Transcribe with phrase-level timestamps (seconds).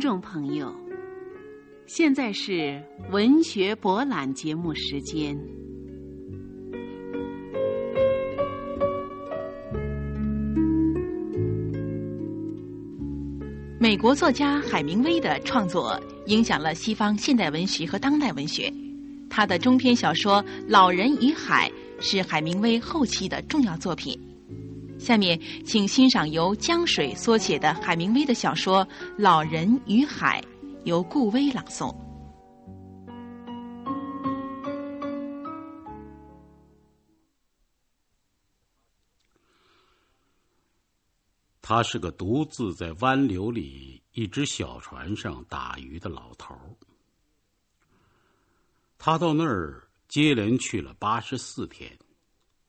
[0.00, 0.74] 众朋友，
[1.86, 5.38] 现在是文学博览节目时间。
[13.78, 18.72] 美国作家海明威的创作影响了西方现代文学和当代文学。
[19.28, 21.70] 他的中篇小说《老人与海》
[22.02, 24.18] 是海明威后期的重要作品。
[25.00, 28.86] 下面，请欣赏由江水所写的海明威的小说
[29.16, 30.42] 《老人与海》，
[30.84, 31.96] 由顾威朗诵。
[41.62, 46.76] 他是个独自在湾流里一只小船上打鱼的老头儿。
[48.98, 51.98] 他到那儿接连去了八十四天，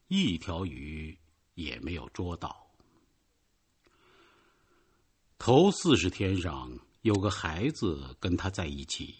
[0.07, 1.17] 一条鱼。
[1.63, 2.67] 也没有捉到。
[5.37, 9.15] 头四十天上有个孩子跟他在一起。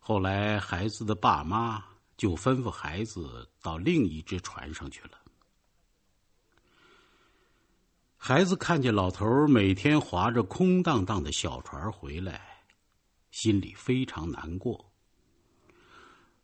[0.00, 1.82] 后来孩子的爸妈
[2.16, 5.18] 就吩咐孩子到另一只船上去了。
[8.16, 12.64] 孩子看见老头每天划着空荡荡的小船回来，
[13.30, 14.92] 心里非常难过，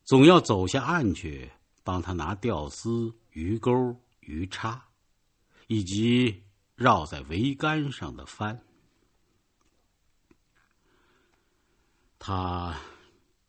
[0.03, 1.51] 总要走下岸去
[1.83, 3.95] 帮他拿钓丝、鱼钩。
[4.21, 4.89] 鱼叉，
[5.67, 6.43] 以及
[6.75, 8.65] 绕在桅杆上的帆。
[12.17, 12.79] 他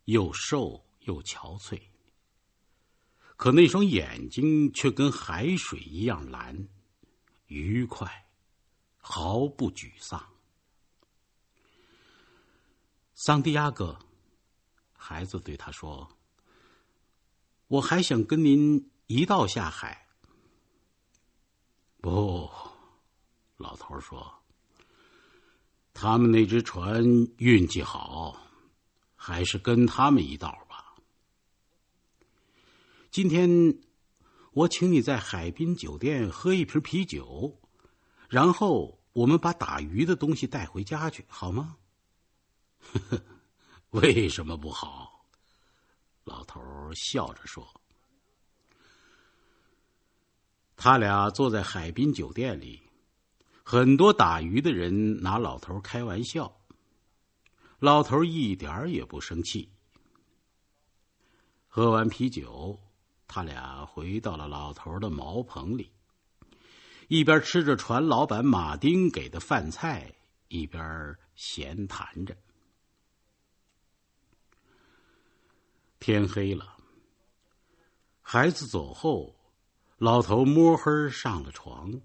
[0.07, 1.81] 又瘦又憔悴，
[3.37, 6.69] 可那双眼睛却跟海水一样蓝，
[7.47, 8.27] 愉快，
[8.97, 10.27] 毫不沮丧。
[13.15, 13.99] 桑迪亚哥，
[14.95, 16.17] 孩子对他说
[17.69, 20.09] ：“我还想跟您一道下海。”
[22.03, 22.51] 不，
[23.59, 24.43] 老头说
[25.95, 27.01] ：“他们那只船
[27.39, 28.37] 运气好，
[29.15, 30.97] 还是跟他们一道吧。
[33.13, 33.79] 今天
[34.51, 37.61] 我请你在海滨酒店喝一瓶啤酒，
[38.29, 41.77] 然后我们把打鱼的东西带回家去，好吗？”
[43.91, 45.25] 为什么不好？
[46.25, 46.61] 老头
[46.97, 47.81] 笑着说。
[50.85, 52.83] 他俩坐在海滨酒店里，
[53.63, 56.53] 很多打鱼的人拿老头开玩笑。
[57.79, 59.71] 老头一点也不生气。
[61.69, 62.81] 喝完啤酒，
[63.29, 65.93] 他俩回到了老头的茅棚里，
[67.07, 70.13] 一边吃着船老板马丁给的饭菜，
[70.49, 72.37] 一边闲谈着。
[76.01, 76.77] 天黑了，
[78.21, 79.33] 孩子走后。
[80.03, 82.01] 老头摸黑上了床，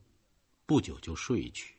[0.68, 1.74] 不久就睡去，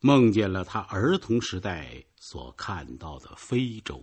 [0.00, 4.02] 梦见了他儿童时代所看到的非洲。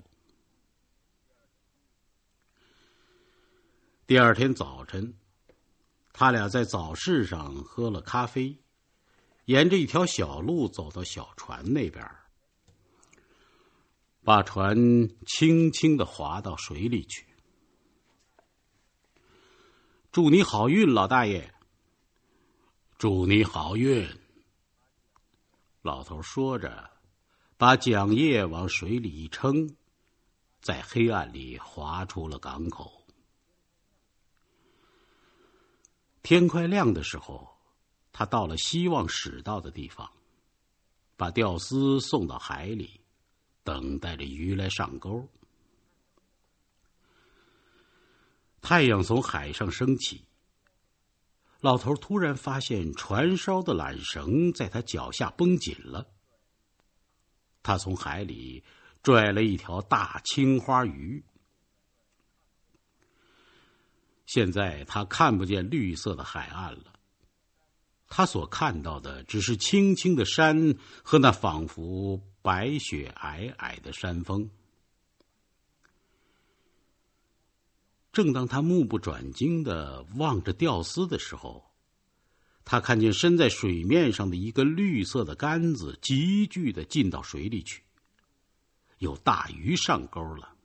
[4.06, 5.16] 第二天早晨，
[6.14, 8.56] 他俩在早市上喝了咖啡，
[9.46, 12.08] 沿着一条小路走到小船那边，
[14.24, 14.78] 把船
[15.26, 17.26] 轻轻的划到水里去。
[20.16, 21.54] 祝你好运，老大爷。
[22.98, 24.08] 祝你好运。
[25.82, 26.90] 老头说着，
[27.58, 29.76] 把桨叶往水里一撑，
[30.62, 33.06] 在黑暗里划出了港口。
[36.24, 37.50] 天快亮的时候，
[38.14, 40.10] 他到了希望驶到的地方，
[41.18, 43.02] 把钓丝送到海里，
[43.66, 45.28] 等待着鱼来上钩。
[48.68, 50.26] 太阳从海上升起，
[51.62, 56.08] 老头突然发现船梢的缆绳在他脚下绷紧了。
[57.62, 58.64] 他从海里
[59.04, 61.24] 拽了一条大青花鱼。
[64.26, 66.92] 现在他看不见绿色的海岸了，
[68.08, 70.74] 他所看到的只是青青的山
[71.04, 74.50] 和那仿佛白雪皑皑的山峰。
[78.16, 81.66] 正当他目不转睛的望着钓丝的时候，
[82.64, 87.84] 他看见伸在水面上的一个绿色的杆子急剧的进到水里去，
[89.00, 90.56] 有大鱼上钩了。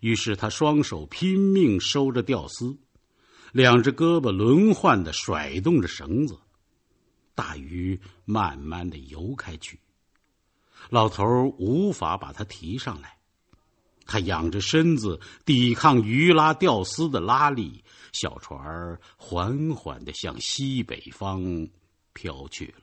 [0.00, 2.76] 于是他双手拼命收着钓丝，
[3.50, 6.38] 两只胳膊轮换的甩动着绳子，
[7.34, 9.80] 大鱼慢慢的游开去，
[10.90, 11.24] 老头
[11.58, 13.19] 无法把它提上来。
[14.06, 21.68] 他仰着身子抵抗鱼拉钓丝的拉力，小船儿缓缓的向西北方
[22.12, 22.82] 飘去了。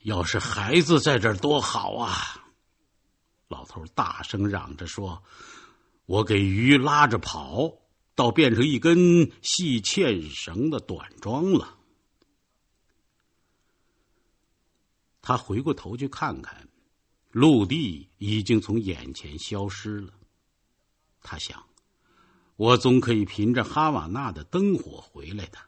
[0.00, 2.44] 要是孩子在这儿多好啊！
[3.46, 5.22] 老头大声嚷着说
[6.06, 7.72] ：“我给鱼拉着跑，
[8.14, 11.78] 倒变成一根细纤绳的短桩了。”
[15.22, 16.68] 他回过头去看看，
[17.32, 20.12] 陆地已经从眼前消失了。
[21.22, 21.64] 他想
[22.56, 25.58] ：“我总可以凭着哈瓦那的灯火回来的。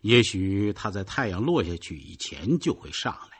[0.00, 3.38] 也许他在太阳落下去以前就会上来。”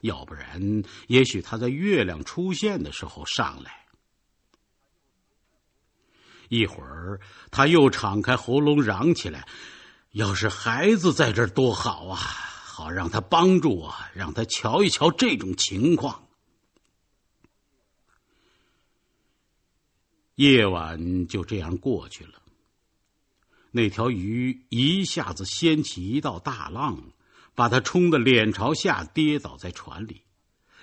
[0.00, 3.86] 要不然，也许他在月亮出现的时候上来。
[6.48, 7.20] 一会儿，
[7.50, 9.48] 他又敞开喉咙嚷起来
[10.12, 12.20] ：“要是孩子在这儿多好啊！
[12.76, 16.28] 好让他帮助我，让他瞧一瞧这种情况。”
[20.36, 22.42] 夜晚就这样过去了。
[23.70, 27.12] 那条鱼一下子掀起一道大浪。
[27.56, 30.22] 把他冲得脸朝下跌倒在船里，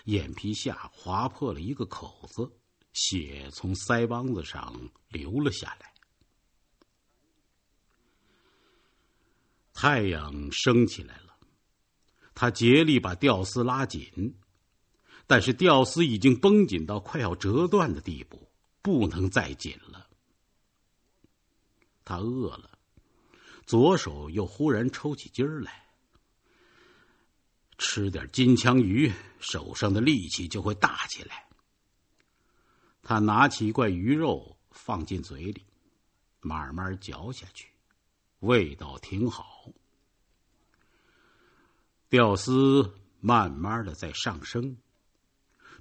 [0.05, 2.51] 眼皮下划破了一个口子，
[2.93, 5.93] 血从腮帮子上流了下来。
[9.71, 11.22] 太阳升起来了，
[12.35, 14.35] 他竭力把吊丝拉紧，
[15.27, 18.49] 但是吊丝已经绷紧到快要折断的地步，
[18.81, 20.07] 不能再紧了。
[22.03, 22.69] 他饿了，
[23.65, 25.85] 左手又忽然抽起筋儿来。
[27.77, 31.47] 吃点金枪鱼，手上的力气就会大起来。
[33.01, 35.63] 他拿起一块鱼肉放进嘴里，
[36.39, 37.69] 慢慢嚼下去，
[38.39, 39.52] 味道挺好。
[42.13, 44.77] 钓丝慢慢的在上升，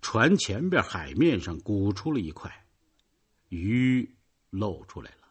[0.01, 2.51] 船前边海面上鼓出了一块，
[3.51, 4.17] 鱼
[4.49, 5.29] 露出来了。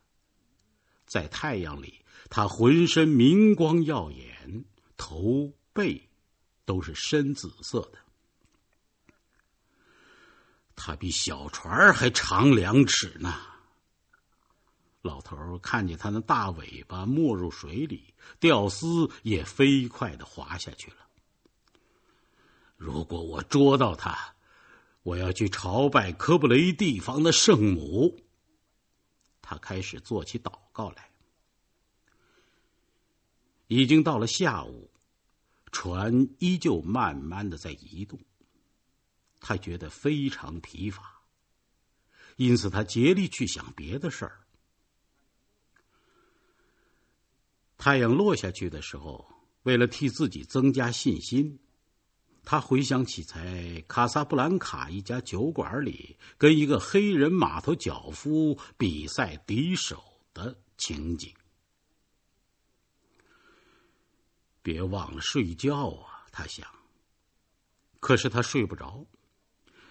[1.07, 4.63] 在太阳里，它浑身明光耀眼，
[4.95, 6.07] 头背。
[6.65, 7.97] 都是深紫色的，
[10.75, 13.33] 它比小船还长两尺呢。
[15.01, 20.97] 老头看见他那大尾巴没入水里，钓丝也飞快的滑下去了。
[22.77, 24.35] 如果我捉到他，
[25.03, 28.19] 我要去朝拜科布雷地方的圣母。
[29.41, 31.09] 他开始做起祷告来。
[33.67, 34.89] 已经到了下午。
[35.73, 38.19] 船依旧慢慢的在移动，
[39.39, 41.21] 他觉得非常疲乏，
[42.35, 44.40] 因此他竭力去想别的事儿。
[47.83, 49.27] 太阳落下去的时候，
[49.63, 51.57] 为了替自己增加信心，
[52.45, 59.99] 他回想起在卡萨布兰卡一家酒馆里跟一个黑人码头脚夫比赛敌手
[60.31, 61.33] 的情景。
[64.61, 66.27] 别忘了睡觉啊！
[66.31, 66.67] 他想。
[67.99, 69.03] 可是他睡不着，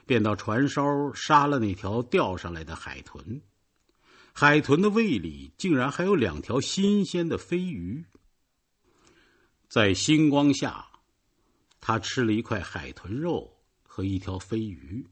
[0.06, 3.42] 便到船梢杀了那条钓上来的海豚。
[4.32, 8.04] 海豚的胃里竟然还有两条新鲜的飞鱼。
[9.68, 10.86] 在星光下，
[11.80, 15.06] 他吃了一块海豚肉和一条飞鱼。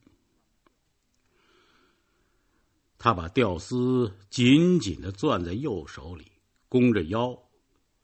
[2.96, 6.32] 他把钓丝紧紧的攥在右手里，
[6.68, 7.38] 弓着腰。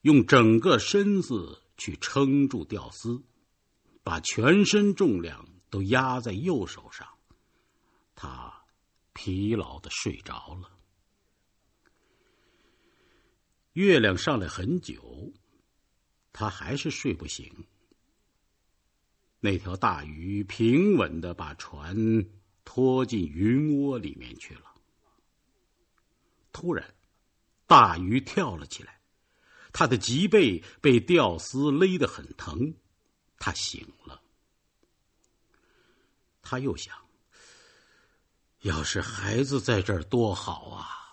[0.02, 3.22] 用整个身子去撑住吊丝，
[4.02, 7.08] 把全身重量都压在右手上，
[8.14, 8.52] 他
[9.14, 10.70] 疲劳的睡着了。
[13.74, 15.32] 月亮上来很久，
[16.32, 17.66] 他还是睡不醒。
[19.40, 21.96] 那条大鱼平稳的把船
[22.64, 24.74] 拖进云窝里面去了。
[26.52, 26.94] 突然，
[27.66, 29.00] 大鱼跳了起来。
[29.72, 32.74] 他的脊背被吊丝勒得很疼，
[33.38, 34.22] 他醒了。
[36.40, 36.96] 他又想：
[38.60, 41.03] 要是孩子在这儿多好啊！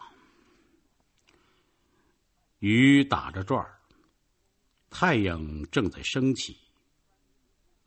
[2.61, 3.79] 鱼打着转儿，
[4.91, 6.55] 太阳正在升起。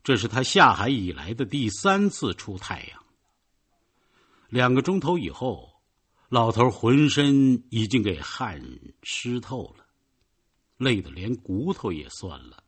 [0.02, 3.04] 这是他下海以来的第三次出太阳。
[4.48, 5.80] 两个钟头以后，
[6.28, 8.60] 老头浑身已经给汗
[9.04, 9.86] 湿透了。
[10.76, 12.64] 累得连骨头也酸了。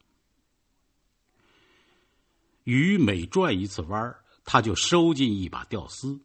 [2.62, 6.20] 鱼每转一次弯儿，他就收进一把钓丝。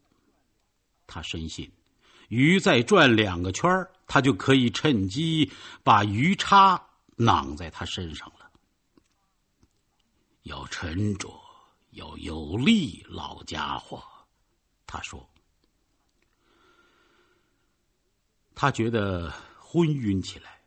[1.08, 1.68] 他深信，
[2.28, 5.50] 鱼再转两个圈儿，他就可以趁机
[5.82, 6.78] 把鱼叉
[7.16, 8.50] 囊在他身上了。
[10.42, 11.32] 要沉着，
[11.92, 14.04] 要有力，老家伙，
[14.86, 15.26] 他说。
[18.54, 20.60] 他觉得昏晕起来。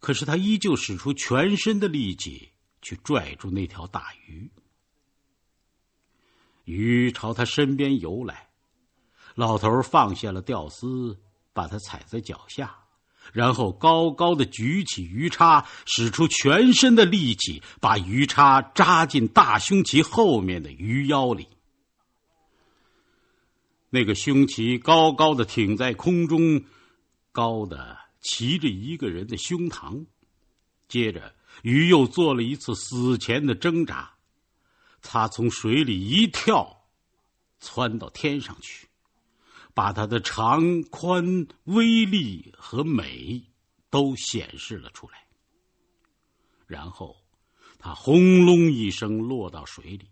[0.00, 2.50] 可是他依旧使出全身的力气
[2.80, 4.50] 去拽住那条大鱼。
[6.64, 8.48] 鱼朝他身边游来，
[9.34, 11.20] 老头放下了钓丝，
[11.54, 12.76] 把它踩在脚下，
[13.32, 21.48] 然后高高的举起鱼叉，使出全身的力气，把鱼叉扎进大胸鳍后面的鱼腰里。
[23.88, 26.64] 那个胸鳍高高的挺在空中，
[27.30, 30.04] 高的骑着一个人的胸膛。
[30.88, 34.12] 接着，鱼又做了一次死前的挣扎。
[35.00, 36.86] 他从水里一跳，
[37.60, 38.88] 窜到天上去，
[39.74, 43.44] 把他的长宽、威力和美
[43.90, 45.26] 都显示了出来。
[46.66, 47.16] 然后，
[47.78, 50.08] 他轰隆一声落到水里，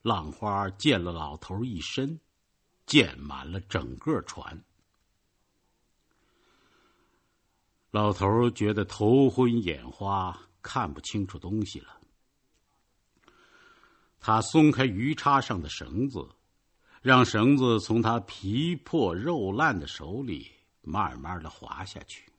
[0.00, 2.18] 浪花溅了老头一身，
[2.86, 4.64] 溅满了整个船。
[7.90, 12.00] 老头觉得头昏眼花，看不清楚东西了。
[14.20, 16.28] 他松开鱼叉上的绳子，
[17.00, 20.50] 让绳子从他皮破肉烂的手里
[20.82, 22.30] 慢慢的滑下去。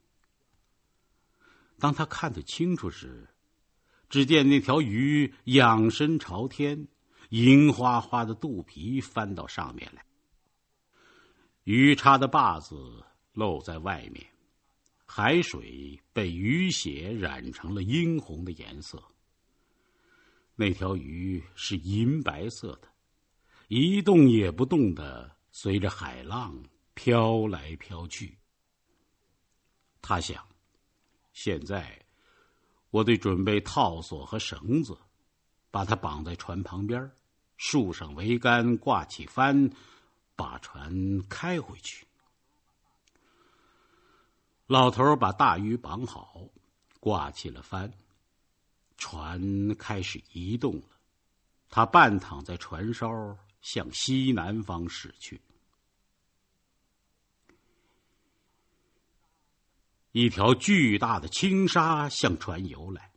[1.78, 3.28] 当他看得清楚时，
[4.08, 6.86] 只见那条鱼仰身朝天，
[7.30, 10.04] 银花花的肚皮翻到上面来，
[11.64, 13.02] 鱼叉的把子
[13.32, 14.24] 露在外面，
[15.04, 19.02] 海水被鱼血染成了殷红的颜色。
[20.54, 22.91] 那条鱼是银白色的，
[23.74, 26.62] 一动也不动的随着海浪
[26.92, 28.36] 飘来飘去。
[30.02, 30.46] 他想，
[31.32, 31.98] 现在
[32.90, 34.94] 我得准备套索和绳子，
[35.70, 37.10] 把它绑在船旁边，
[37.56, 39.70] 树上桅杆，挂起帆，
[40.36, 42.06] 把船开回去。
[44.66, 46.46] 老头把大鱼绑好，
[47.00, 47.90] 挂起了帆。
[48.98, 50.88] 船开始移动了，
[51.70, 55.40] 他半躺在船梢，向西南方驶去。
[60.10, 63.10] 一条巨大的青鲨向船游来，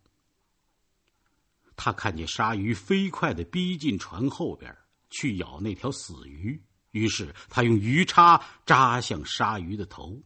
[1.75, 4.73] 他看见鲨鱼飞快的逼近船后边，
[5.09, 6.57] 去咬那条死鱼。
[6.91, 10.23] 于是他用鱼叉扎向鲨鱼的头，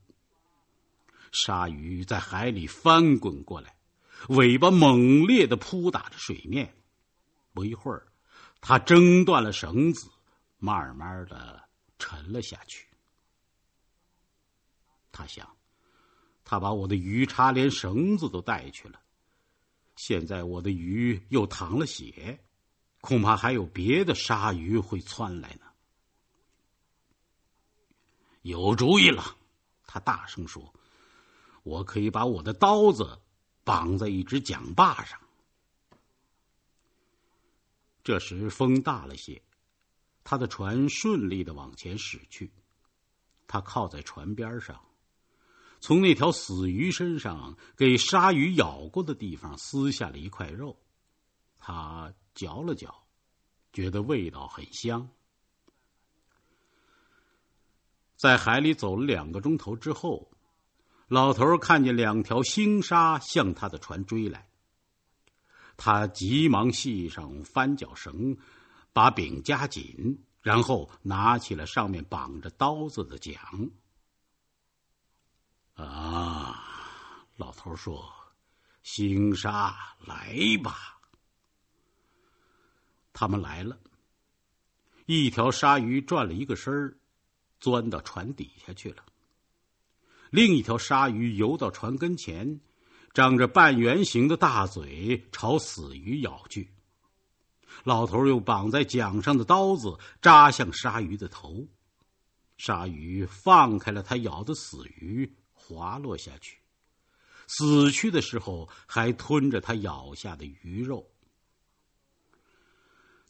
[1.31, 3.75] 鲨鱼在海里翻滚过来。
[4.27, 6.75] 尾巴猛烈的扑打着水面，
[7.53, 8.08] 不一会儿，
[8.61, 10.09] 他挣断了绳子，
[10.57, 11.63] 慢慢的
[11.97, 12.87] 沉了下去。
[15.11, 15.57] 他想，
[16.43, 18.99] 他把我的鱼叉连绳子都带去了，
[19.95, 22.39] 现在我的鱼又淌了血，
[23.01, 25.65] 恐怕还有别的鲨鱼会窜来呢。
[28.41, 29.37] 有主意了，
[29.85, 30.73] 他大声说
[31.63, 33.19] ：“我可以把我的刀子。”
[33.61, 35.19] 绑在一只桨把上。
[38.09, 39.39] 这时风大了些，
[40.23, 42.51] 他的船顺利的往前驶去。
[43.45, 44.83] 他靠在船边上，
[45.79, 50.75] 从那条死鱼身上给鲨鱼咬过的地方撕下了一块肉，
[51.59, 53.03] 他嚼了嚼，
[53.71, 55.07] 觉得味道很香。
[58.15, 60.31] 在海里走了两个钟头之后。
[61.09, 64.48] 老头看见两条星鲨向他的船追来，
[65.81, 68.38] 他急忙系上翻脚绳，
[68.91, 73.33] 把柄夹紧，然后拿起了上面绑着刀子的桨。
[75.75, 78.13] 啊，老头说
[78.83, 79.74] ：“星鲨，
[80.05, 81.00] 来吧。”
[83.13, 83.79] 他们来了，
[85.05, 86.98] 一条鲨鱼转了一个身儿，
[87.62, 89.05] 钻到船底下去了。
[90.29, 92.59] 另一条鲨鱼游到船跟前，
[93.13, 96.73] 张着半圆形的大嘴朝死鱼咬去。
[97.83, 101.67] 老头又绑在桨上的刀子扎向鲨鱼的头，
[102.57, 106.57] 鲨鱼放开了他咬的死鱼，滑落下去。
[107.47, 111.09] 死去的时候还吞着他咬下的鱼肉。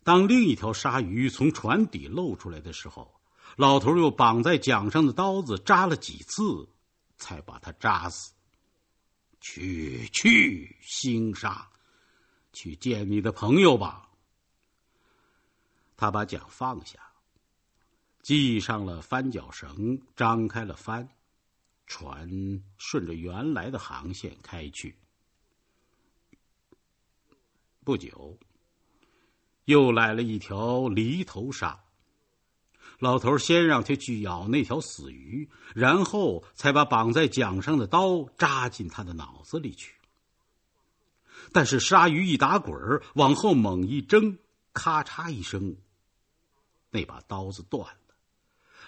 [0.04, 3.22] 当另一条鲨鱼从船底露出来的时候，
[3.56, 6.70] 老头又绑在桨上的刀子扎了几次。
[7.20, 8.32] 才把他扎死。
[9.40, 11.70] 去去，星沙，
[12.54, 14.10] 去见你的朋友吧。
[15.96, 17.00] 他把桨放下，
[18.24, 21.10] 系上了帆脚绳，张开了帆，
[21.88, 24.96] 船顺着原来的航线开去。
[27.84, 28.38] 不久，
[29.66, 31.84] 又来了一条犁头鲨。
[33.00, 39.96] 老头先让他去咬那条死鱼，然后才把绑在桨上的刀扎进他的脑子里去。
[41.52, 44.38] 但是鲨鱼一打滚，往后猛一挣，
[44.74, 45.78] 咔嚓一声，
[46.92, 48.16] 那把刀子断了。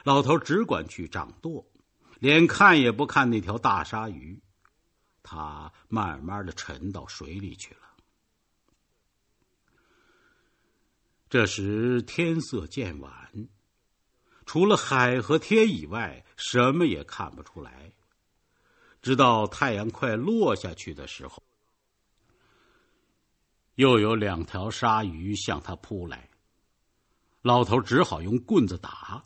[0.04, 1.66] 老头只管去掌舵，
[2.20, 4.40] 连看也不看那条大鲨鱼。
[5.24, 7.82] 他慢慢的沉到水里去了。
[11.30, 13.48] 这时天色渐晚，
[14.52, 17.94] 除了海和天以外，什么也看不出来。
[19.02, 21.42] 直到太阳快落下去的时候，
[23.76, 26.30] 又有两条鲨鱼向他扑来。
[27.42, 29.24] 老头只好用棍子打，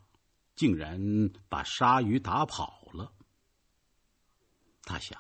[0.56, 1.02] 竟然
[1.50, 3.12] 把鲨鱼打跑了。
[4.84, 5.20] 他想，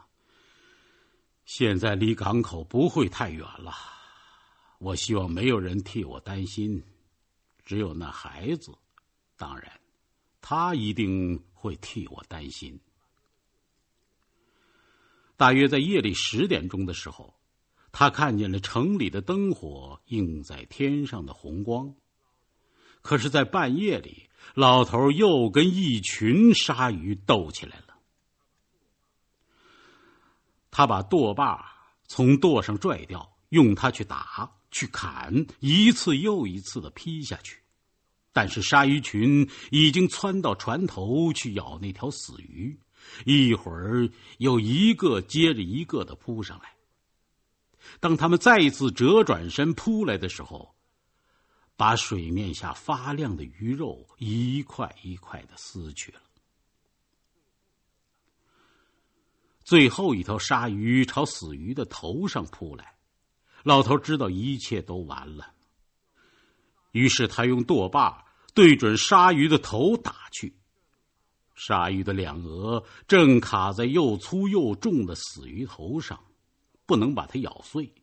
[1.45, 3.73] 现在离港口不会太远了。
[4.77, 6.83] 我希望没有人替我担心，
[7.63, 8.71] 只有那孩子，
[9.35, 9.79] 当然，
[10.47, 12.79] 他一定会替我担心。
[15.35, 17.33] 大约在夜里十点钟的时候，
[17.91, 21.95] 他看见了城里的灯火映在天上的红光。
[23.01, 27.97] 可是，在半夜里，老头又跟一群鲨鱼斗起来了。
[30.69, 37.64] 他把舵把从舵上拽掉，用它去打、去砍，一次又一次的劈下去。
[38.35, 42.77] 但是，鲨鱼群已经窜到船头去咬那条死鱼。
[43.23, 46.73] 一会儿又一个接着一个的扑上来。
[48.01, 50.75] 当他们再一次折转身扑来的时候，
[51.77, 56.19] 把水面下发亮的鱼肉一块一块的撕去了。
[59.63, 62.95] 最后一条鲨鱼朝死鱼的头上扑来，
[63.63, 65.53] 老头知道一切都完了。
[66.91, 68.24] 于是他用舵把
[68.55, 70.55] 对准鲨鱼的头打去。
[71.53, 76.19] 鲨鱼的两额正卡在又粗又重的死鱼头上，
[76.85, 77.93] 不能把它咬碎。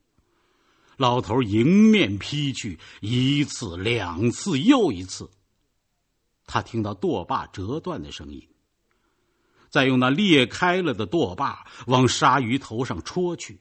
[0.96, 5.30] 老头迎面劈去，一次、两次，又一次。
[6.46, 8.46] 他听到舵把折断的声音，
[9.70, 13.60] 再用那裂开了的舵把往鲨鱼头上戳去。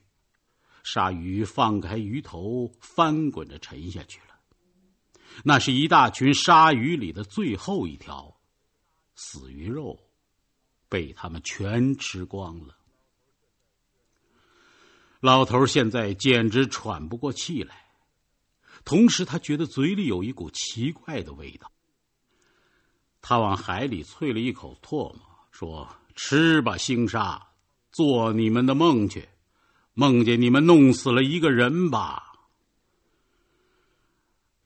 [0.83, 4.30] 鲨鱼放开鱼头，翻滚着沉下去了。
[5.43, 8.37] 那是一大群鲨鱼里的最后一条。
[9.15, 9.99] 死鱼肉
[10.89, 12.75] 被他们全吃光了。
[15.19, 17.85] 老头现在简直喘不过气来，
[18.83, 21.71] 同时他觉得嘴里有一股奇怪的味道。
[23.21, 27.49] 他往海里啐了一口唾沫，说：“吃吧，星沙，
[27.91, 29.29] 做你们的梦去，
[29.93, 32.29] 梦见你们弄死了一个人吧。”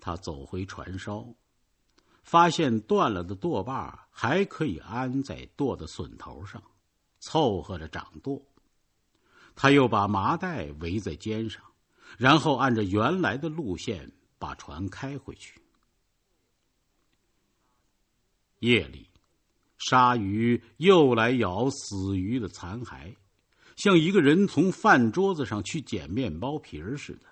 [0.06, 1.36] 他走回船梢。
[2.22, 6.62] 发现断了的舵把还可以安在舵的榫头上，
[7.20, 8.40] 凑合着掌舵。
[9.56, 11.64] 他又把麻袋围在肩上，
[12.20, 15.60] 然后按照原来的路线把船开回去。
[18.60, 19.10] 夜里，
[19.78, 23.16] 鲨鱼又来咬死鱼的残骸，
[23.76, 27.28] 像一个人从饭桌子上去捡面包皮儿似的。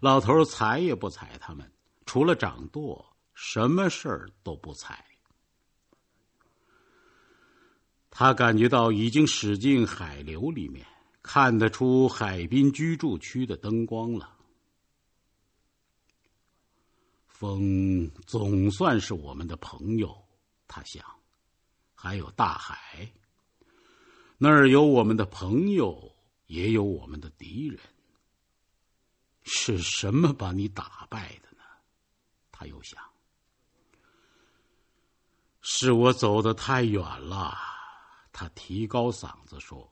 [0.00, 1.70] 老头踩也不踩他们，
[2.06, 3.04] 除了掌舵。
[3.36, 5.04] 什么事儿都不睬。
[8.08, 10.86] 他感觉到已经驶进海流里面，
[11.20, 14.30] 看得出海滨居住区的灯光了。
[17.26, 20.16] 风总算是我们的朋友，
[20.68, 21.04] 他想。
[21.92, 23.10] 还有大海，
[24.38, 26.14] 那儿有我们的朋友，
[26.46, 27.80] 也有我们的敌人。
[29.44, 31.62] 是什么把你打败的呢？
[32.50, 33.00] 他又想。
[35.60, 37.56] 是我走的太远了，
[38.32, 39.90] 他提高嗓子说。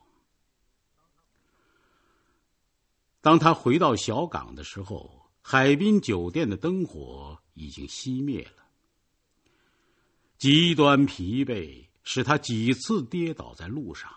[3.20, 8.64] 当他回到小港的时候，海滨酒店的灯火已经熄灭了。
[10.38, 14.12] 极端疲惫使他几次跌倒在路上。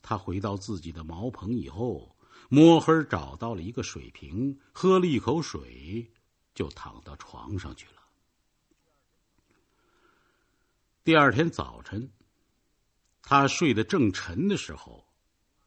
[0.00, 2.16] 他回到自己的茅棚以后，
[2.54, 6.06] 摸黑找到了一个水瓶，喝了一口水，
[6.54, 8.02] 就躺到床上去了。
[11.02, 12.12] 第二天早晨，
[13.22, 15.02] 他睡得正沉的时候，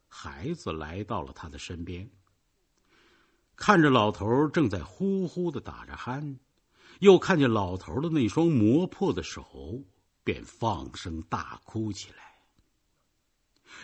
[0.06, 2.08] 孩子来到了他的身边。
[3.56, 6.36] 看着老头正在呼呼的打着鼾，
[7.00, 9.82] 又看见老头的那双磨破的手，
[10.22, 12.35] 便放声大哭起来。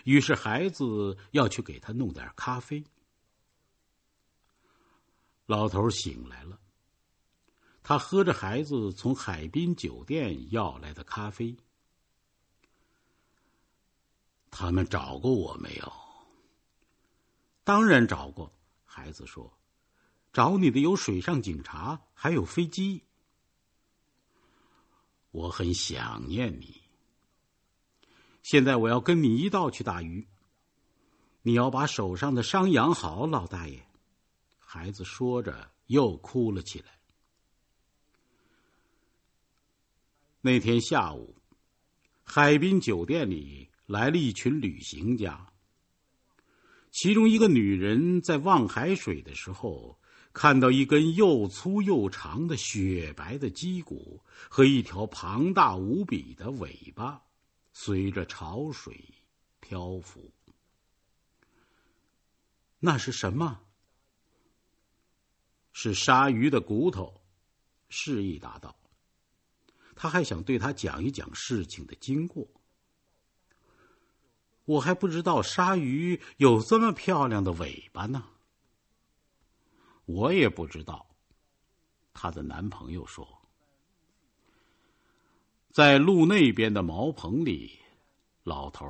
[0.04, 2.84] 于是孩子要去给他弄点咖啡。
[5.46, 6.58] 老头醒来了。
[7.82, 11.56] 他喝着孩子从海滨酒店要来的咖啡。
[14.50, 15.92] 他们找过我没有？
[17.64, 18.52] 当然找过，
[18.84, 19.58] 孩子说
[20.32, 23.04] ：“找你的有水上警察，还有飞机。
[25.30, 26.81] 我很想念你。
[28.42, 30.26] 现在我要跟你一道去打鱼。
[31.42, 33.86] 你要把手上的伤养好，老大爷。”
[34.58, 36.86] 孩子说着，又哭了起来。
[40.40, 41.36] 那天下午，
[42.22, 45.46] 海滨酒店里来了一群旅行家。
[46.90, 49.98] 其中一个女人在望海水的时候，
[50.32, 57.22] 看到一根又粗又长的雪白的脊骨和一条庞大无比的尾巴，
[57.72, 59.14] 随着潮水
[59.60, 60.30] 漂浮。
[62.78, 63.60] 那是什么？
[65.72, 67.20] 是鲨鱼的骨头。
[67.88, 68.76] 示意答道。
[69.94, 72.48] 他还想对他讲一讲事情的经过。
[74.64, 78.24] 我还不知道鲨鱼有这么漂亮的尾巴呢。
[80.04, 81.14] 我也不知道，
[82.14, 83.41] 她的男朋友说，
[85.72, 87.78] 在路那边的茅棚里，
[88.44, 88.86] 老头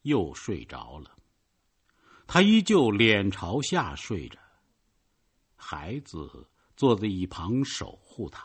[0.00, 1.14] 又睡着了。
[2.26, 4.38] 他依旧脸朝下睡着，
[5.56, 8.42] 孩子坐在一旁守护他。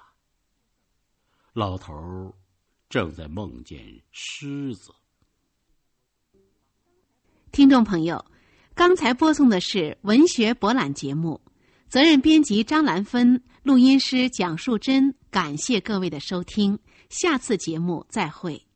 [1.53, 2.35] 老头
[2.89, 4.93] 正在梦见狮子。
[7.53, 8.25] 听众朋友，
[8.75, 11.39] 刚才播送的是文学博览节目，
[11.87, 15.15] 责任编辑张兰芬，录音师蒋树珍。
[15.29, 16.77] 感谢各位的收听，
[17.11, 18.70] 下次节目再会。